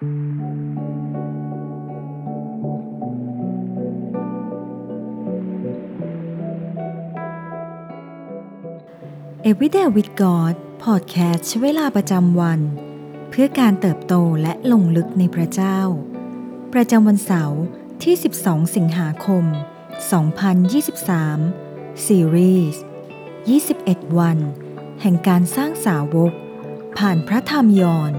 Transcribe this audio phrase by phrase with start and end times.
[0.00, 0.10] Everyday
[9.96, 10.54] with God
[10.84, 12.60] พอดแคสต์ใช้เวลาประจำวัน
[13.30, 15.80] เพื่อการเติบโตและลงลึกในพระเจ้า
[16.74, 17.60] ประจำวันเสาร์
[18.02, 19.44] ที่ 12 สิงหาคม
[21.14, 22.82] 2023 ซีรีส์
[23.48, 24.38] 21 วัน
[25.00, 26.32] แห่งการสร้างสาวก
[26.98, 28.14] ผ่านพระธรรมยอน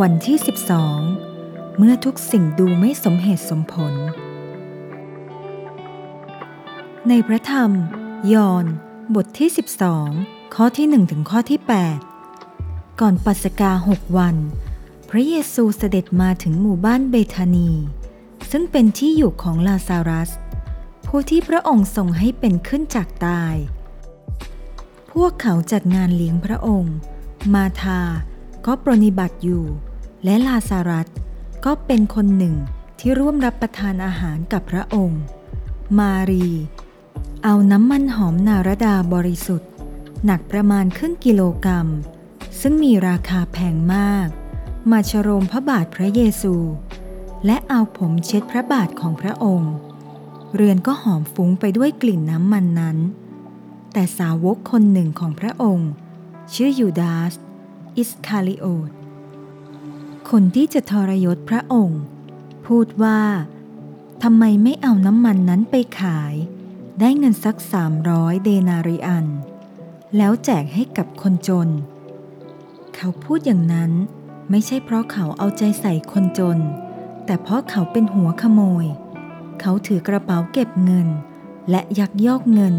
[0.00, 0.38] วันที่
[1.06, 3.94] 12 เมื่อทุกสิ่งดูไม่สมเหตุสมผล
[7.08, 7.70] ในพระธรรม
[8.32, 8.66] ยอน
[9.14, 9.48] บทที่
[10.02, 11.60] 12 ข้อที่1ถึงข้อที่
[12.30, 14.36] 8 ก่อนปัสกาหกวัน
[15.10, 17.70] พระเยซูเสด็จมาถึงหมู่บ้านเบธานี
[18.50, 20.30] ซึ่งเป็นที่อยู่ของลาซารัส
[21.06, 23.54] ผู้ที่พระองค์ทรงให้เป็นขึ้นจากตาย
[25.12, 26.94] พวกเขาจัดงานเลี้ยงพระองค์
[27.54, 28.00] มาธา
[28.66, 29.64] ก็ปรนิบัติอยู่
[30.24, 31.08] และลาซารัส
[31.64, 32.54] ก็เป็นคนหนึ่ง
[32.98, 35.22] ที่ร่วมรับประทานอาหารกับพระองค์
[35.98, 36.48] มารี
[37.44, 39.70] เอาน้ำมันหอมนารดาบริสุทธิ์
[40.24, 41.88] หนักประมาณครึ่งกิโลกรัม
[42.60, 44.28] ซึ่งมีราคาแพงมาก
[44.90, 46.54] มาชโรมพระบาทพระเยซู
[47.46, 49.72] และเอาผมเช็ดพระบาทของพระองค์
[50.54, 52.98] เรือนก็หอมฟุ้งไปด้วยกลิ่นน้ำมันนั้น
[53.92, 55.90] แต่สาวกคนหนึ่งของพระองค์
[56.54, 57.32] ชื่อยูดาส
[57.96, 58.90] อิสคาริโอต
[60.30, 62.02] คนที่จะทรยศพระองค์
[62.66, 63.20] พูดว่า
[64.22, 66.34] ทำไมไม่เอาน้ำมันนั้นไปขาย
[67.00, 69.26] ได้เงินสักสามร้อยเดนาริอัน
[70.16, 71.68] แล้วแจกให้กับคนจน
[72.94, 73.92] เขาพูดอย่างนั้น
[74.50, 76.58] ไม่ใช่เพราะเขาเอาใจใส่คนจน
[77.24, 78.86] แต่เพราะเขาเป็นหัวขโมย
[79.60, 81.08] เขาถือกระเป๋าเก็บเงิน
[81.70, 82.74] และยักยอกเงิน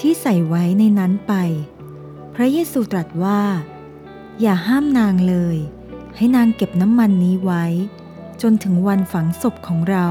[0.00, 1.34] ที่ใส่ไว้ในนั้นไป
[2.34, 3.40] พระเยซูตรัสว่า
[4.40, 5.56] อย่าห้ามนางเลย
[6.16, 7.64] ให้นางเก็บน้ำมันนี้ไว้
[8.42, 10.08] จนถึงวันฝังศพของเรา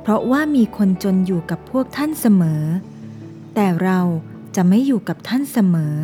[0.00, 2.62] เพราะว่ามีคนจนอยู่กับพวกท่านเสมอ
[3.54, 4.00] แต่เรา
[4.56, 5.96] จะไม่อยู่กับท่านเสมอ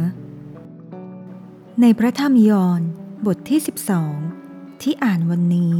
[1.80, 2.80] ในพระธรรมยอห์น
[3.26, 3.60] บทที่
[4.20, 5.76] 12 ที่อ่านวันนี้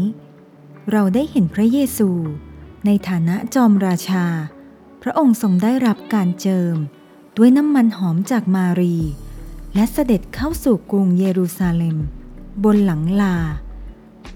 [0.91, 2.11] เราได้เห็นพระเยซู
[2.87, 4.27] ในฐานะจอมราชา
[5.03, 6.77] พระองค์ทรงได้รับการเจิม
[7.37, 8.97] ด้วยน้ำมันหอมจากมารี
[9.77, 11.99] และเสด็จเข้าสู่กรุงเยรูซาเล็ม
[12.65, 13.37] บนหลังลา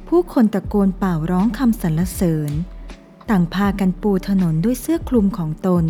[0.09, 2.51] ผู้คนตะโกนเป่าร้องคำสรรเสริญ
[3.31, 5.85] ต่างพากันปูถนนด้วยเสื้อคลุมของตน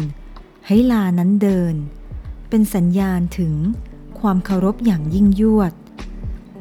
[0.66, 1.74] ให้ลานั้นเดิน
[2.48, 3.54] เป็นสัญญาณถึง
[4.20, 5.72] ความเคารพอย่างยิ่งยวด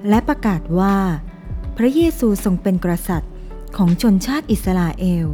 [0.10, 0.98] และประกาศว่า
[1.78, 3.34] พระเยซูทรงเป็นกษัตริย์
[3.78, 5.28] ของชนชาติอิสราเอล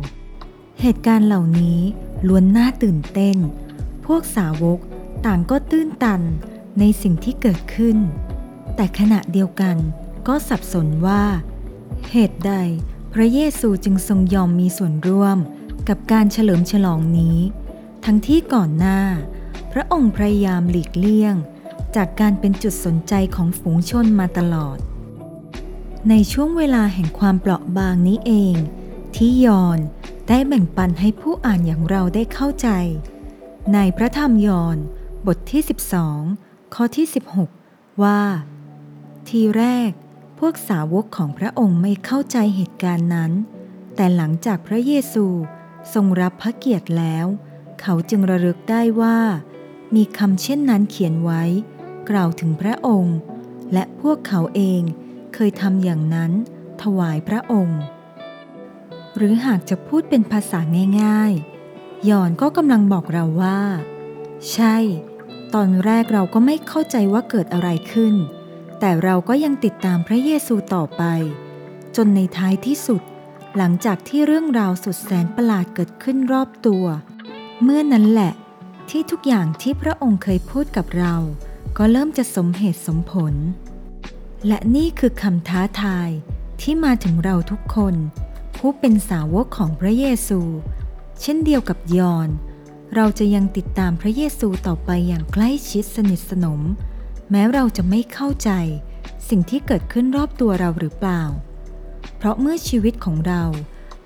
[0.82, 1.80] เหตุการณ์เหล่านี้
[2.28, 3.38] ล้วนน่าตื่นเต้น
[4.06, 4.80] พวกสาวก
[5.26, 6.22] ต่างก็ตื้นตัน
[6.80, 7.98] ในสิ่งที่เกิดขึ้น
[8.76, 9.78] แต่ขณะเดียวกัน
[10.28, 11.24] ก็สับสนว่า
[12.12, 12.54] เหตุใด
[13.14, 15.38] พระเยซูจึงทรงยอมมีส่วนร่วม
[15.90, 17.38] กับการเฉลิมฉลองนี้
[18.06, 19.02] ทั้งที่ก่อนหน้า
[19.72, 21.36] พระองค์พยายามหลีกเลี่ยง
[21.96, 24.78] จากการเป็นจุดสนใจของฝูงชนมาตลอด
[26.10, 28.56] ในช่วงเวลาแห่งความเปราะบางนี้เอง
[29.16, 29.80] ที่ยอน
[30.28, 32.70] ได้แบ่งปันให้ผู้อ่านอย่างเราได้เข้าใจ
[33.74, 34.78] ในพระธรรมยอน
[35.28, 35.62] บทที่
[36.08, 37.08] 12 ข้อที่
[37.54, 38.22] 16 ว่า
[39.28, 39.92] ทีแรก
[40.40, 43.32] พวกสาวกของพระองค์ไม่เข้าใจเหตุการณ์นั้น
[43.96, 45.26] แต่หลังจากพระเยซู
[45.94, 47.26] ทรงรับพระเกียรติแล้ว
[47.82, 49.20] เขาจึงระลึกได้ว่า
[49.96, 51.44] มีคำเช่นนั้นเขียนไว้
[52.10, 53.18] กล่าวถึงพระองค์
[53.74, 54.82] และพวกเขาเอง
[55.34, 56.32] เคยทำอย่างนั้น
[56.82, 57.82] ถวายพระองค์
[59.16, 60.60] หรือหากจะพูดเป็นภาษา
[61.02, 63.60] ง่ายๆยอนก็กำลังบอกเราว่า
[64.52, 64.76] ใช่
[65.54, 68.16] ตอนแรกเราก็ไม่เข้าใจว่าเกิดอะไรขึ้น
[68.80, 71.04] แต่เราก็ยังติดตามพระเยซูต่อไป
[71.96, 73.02] จนในท้ายที่สุด
[73.58, 76.86] หลังจากที่เรื่องราวสุดแสนประหลาดเกิดขึ้นรอบตัว
[77.64, 78.34] เมื่อนั้นแหละ
[78.90, 81.16] ที่ทุกอย่างที่พระองค์เคยพูดกับเรา
[81.78, 83.34] ก็เริ่มจะสมเหตุสมผล
[84.48, 86.10] และนี่คือคำท้าทาย
[86.62, 87.96] ที่มาถึงเราทุกคน
[88.58, 90.42] ผู้เป็นสาวกของพระเยซู
[91.22, 92.30] เช่นเดียวกับยอน
[92.96, 96.62] เราจะยังติดตามพระเยซูต่อไปอย่างใกล้ชิดสนิทสนม
[97.32, 98.52] แม้เราจะไม่เข้าใจ
[99.30, 101.24] สิ่งที่เกิดขึ้นรอบตัวเราหรือเปล่า
[102.18, 103.44] เพราะเมื่อชีวิตของเรา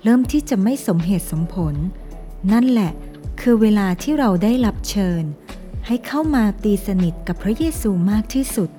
[0.02, 1.74] เริ่มที่จะไม่สมเหตุสมผล
[2.52, 2.92] นั่นแหละ
[3.40, 5.22] คือเวลาที่เราได้รับเชิญ
[5.86, 8.70] ให้เข้ามาตีสนิทกับพระเยซูมากที่สุด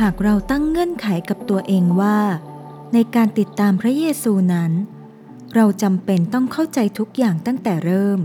[0.00, 2.18] หากเราตั้งเงื่อนไขกับตัวเองว่า
[2.92, 4.72] ในการติดตามพระเยซูนั้น
[5.54, 8.20] เราจำเป็นต้องเข้าใจทุกอย่างตั้งแต่เริ่ม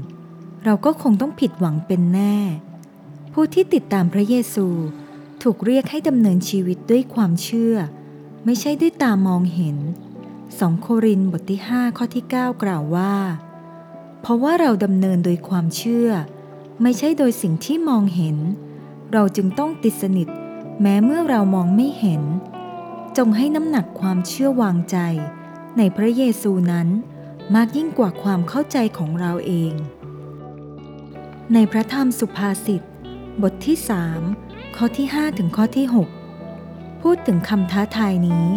[0.65, 2.35] เราก็คงต้องผิดหวังเป็นแน่
[3.33, 4.67] ผู้ที่ติดตามพระเยซู
[5.41, 7.75] ถูกเรียกให้ดำเนินชีวิตด้วยความเชื่อ
[8.45, 9.77] ไม่ใช่ด้วยตามองเห็น
[10.29, 13.15] 2 โครินธ์บทที่ 5 ข้อที่ 9 กล่าวว่า
[14.21, 16.09] เพราะว่าเราดำเนินโดยความเชื่อ
[16.81, 18.37] ไม่ใช่โดยสิ่งที่มองเห็น
[19.13, 20.27] เราจึงต้องติดสนิท
[20.81, 22.21] แม้เมื่อเรามองไม่เห็น
[23.17, 24.97] จงให้น้ำหนักความเชื่อวางใจ
[25.77, 26.87] ในพระเยซูนั้น
[27.55, 29.73] มากยิ่งกว่าความเข้าใจของเราเอง
[31.53, 32.81] ในพระธรรมสุภาษิต
[33.41, 33.77] บทที่
[34.27, 35.85] 3ข้อที่5ถึงข้อที่
[36.43, 38.47] 6 พูดถึงคำท้าทายนี้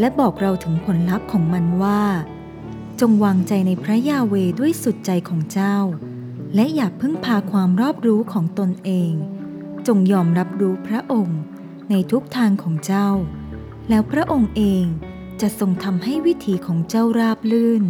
[0.00, 2.02] และบอกเราถึงผลลัพธ์ของมันว่า
[3.00, 5.76] จงวางใจในพระยาเวด้วยสุดใจของเจ้า
[6.54, 9.12] และอย่าพึ่งพาความรอบรู้ของตนเอง
[9.86, 11.40] จงยอมรับรู้พระองค์
[11.90, 13.08] ในทุกทางของเจ้า
[13.88, 14.84] แล้วพระองค์เอง
[15.40, 17.84] จะทรงทำให้วิถีของเจ้าราบลื่น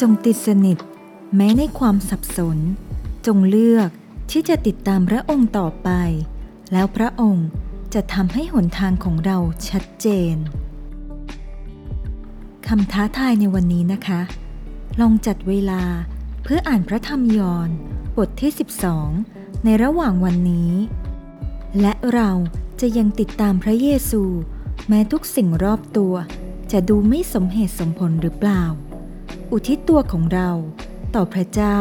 [0.00, 0.78] จงติดสนิท
[1.36, 2.58] แม้ในความสับสน
[3.26, 3.90] จงเลือก
[4.30, 5.90] ที่จะติดตามพระองค์ต่อไป
[6.72, 7.48] แล้วพระองค์
[7.94, 9.38] จะทำให้หนทางของเรา
[9.68, 10.36] ชัดเจน
[12.66, 14.20] คำท้าทายในวันนี้นะคะ
[15.00, 15.82] ลองจัดเวลา
[16.42, 17.68] เพื่ออ่านพระธรรมยอห์น
[18.16, 18.52] บทที่
[19.06, 20.72] 12 ในระหว่างวันนี้
[21.80, 22.30] และเรา
[22.80, 24.22] จะยังติดตามพระเยซู
[24.88, 26.14] แม้ทุกสิ่งรอบตัว
[26.72, 28.62] จะดูไม่สมเหตุสมผลหรือเปล่า
[29.52, 30.50] อุทิศตัวของเรา
[31.14, 31.80] ต่อพระเจ้า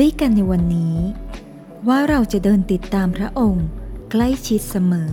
[0.00, 0.96] ด้วยกันในวันนี้
[1.88, 3.66] ว่าเราจะเดินติดตามพระองค์
[4.10, 5.12] ใกล้ชิดเสมอ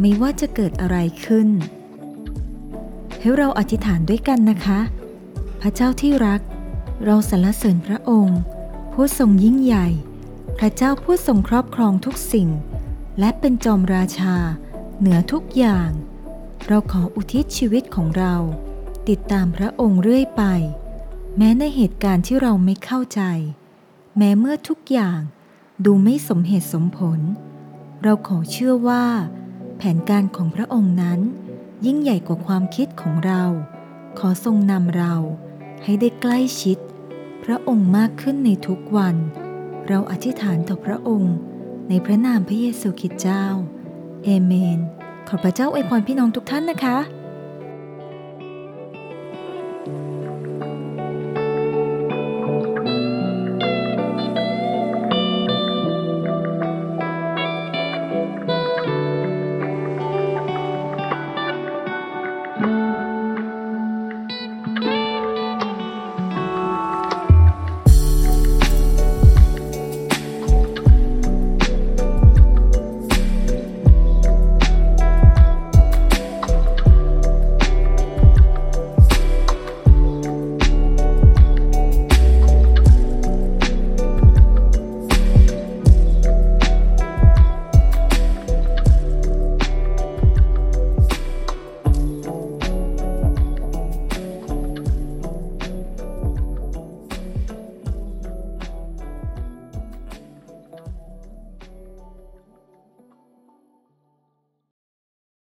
[0.00, 1.48] ไม่ว่าจะเกิดอะไรขึ้น
[3.20, 4.80] ให้เราอธิษฐานด้วยกันนะคะ
[5.60, 6.40] พระเจ้าที่รัก
[7.04, 8.40] เราสรรเสริญพระองค์
[8.92, 9.88] ผู้ทรงยิ่งใหญ่
[10.58, 12.48] พระเจ้าผู้ทรงครอบครองทุกสิ่ง
[13.18, 14.36] และเป็นจอมราชา
[14.98, 15.90] เหนือทุกอย่าง
[16.66, 18.34] เราขออุทิศชีวิตของเรา
[19.08, 20.42] ติดตามพระองค์เรื่อยไป
[21.36, 23.22] แม้ในเหตุการณ์ที่เราไม่เข้าใจ
[24.16, 25.20] แม้เมื่อทุกอย่าง
[25.84, 27.20] ดูไม่สมเหตุสมผล
[28.02, 29.04] เราขอเชื่อว่า
[29.76, 31.20] แผนการของพระองค์นั้น
[31.86, 33.42] ยิ่งใหญ่กว่าความคิดของเรา
[34.18, 35.14] ขอทรงนำเรา
[35.82, 36.78] ให้ได้ใกล้ชิด
[37.44, 39.16] พระองค์มากขึ้นในทุกวัน
[39.88, 41.34] เราอธิษฐานต่อพระองค์
[41.88, 43.46] ในพระนามพระเยซูคริสต์เจ้า
[44.24, 44.78] เอเมน
[45.28, 46.98] ขอพระเจ้าอวยพรพี่น้องทุกท่านนะคะ